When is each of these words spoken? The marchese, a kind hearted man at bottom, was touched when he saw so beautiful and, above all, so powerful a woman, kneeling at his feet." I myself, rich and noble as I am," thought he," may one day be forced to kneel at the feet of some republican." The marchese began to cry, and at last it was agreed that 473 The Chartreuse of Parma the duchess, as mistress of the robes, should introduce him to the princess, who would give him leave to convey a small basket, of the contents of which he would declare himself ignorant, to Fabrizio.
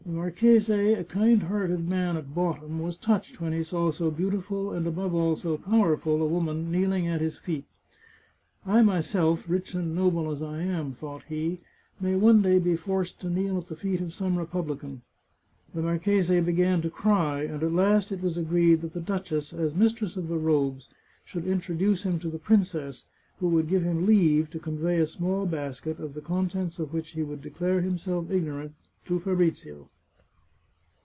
The 0.03 0.17
marchese, 0.17 0.93
a 0.93 1.03
kind 1.03 1.43
hearted 1.43 1.87
man 1.87 2.17
at 2.17 2.33
bottom, 2.33 2.79
was 2.79 2.97
touched 2.97 3.39
when 3.39 3.53
he 3.53 3.63
saw 3.63 3.91
so 3.91 4.11
beautiful 4.11 4.71
and, 4.71 4.85
above 4.85 5.13
all, 5.13 5.35
so 5.35 5.57
powerful 5.57 6.21
a 6.21 6.25
woman, 6.27 6.71
kneeling 6.71 7.07
at 7.07 7.21
his 7.21 7.37
feet." 7.37 7.65
I 8.75 8.81
myself, 8.81 9.45
rich 9.47 9.73
and 9.73 9.95
noble 9.95 10.29
as 10.31 10.41
I 10.41 10.63
am," 10.63 10.91
thought 10.91 11.23
he," 11.29 11.59
may 12.01 12.15
one 12.15 12.41
day 12.41 12.59
be 12.59 12.75
forced 12.75 13.21
to 13.21 13.29
kneel 13.29 13.59
at 13.59 13.67
the 13.67 13.75
feet 13.75 14.01
of 14.01 14.13
some 14.13 14.37
republican." 14.37 15.03
The 15.73 15.83
marchese 15.83 16.41
began 16.41 16.81
to 16.81 16.89
cry, 16.89 17.43
and 17.43 17.63
at 17.63 17.71
last 17.71 18.11
it 18.11 18.21
was 18.21 18.37
agreed 18.37 18.81
that 18.81 18.93
473 18.93 18.95
The 18.97 19.07
Chartreuse 19.07 19.51
of 19.53 19.57
Parma 19.57 19.65
the 19.65 19.69
duchess, 19.71 19.75
as 19.75 19.79
mistress 19.79 20.17
of 20.17 20.27
the 20.27 20.37
robes, 20.37 20.89
should 21.23 21.47
introduce 21.47 22.03
him 22.03 22.19
to 22.19 22.27
the 22.27 22.39
princess, 22.39 23.05
who 23.39 23.47
would 23.49 23.67
give 23.67 23.83
him 23.83 24.05
leave 24.05 24.49
to 24.49 24.59
convey 24.59 24.97
a 24.97 25.05
small 25.05 25.45
basket, 25.45 25.99
of 25.99 26.15
the 26.15 26.21
contents 26.21 26.79
of 26.79 26.91
which 26.91 27.11
he 27.11 27.23
would 27.23 27.41
declare 27.41 27.79
himself 27.81 28.29
ignorant, 28.31 28.73
to 29.05 29.19
Fabrizio. 29.19 29.87